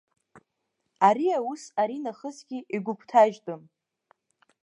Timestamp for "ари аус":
1.07-1.63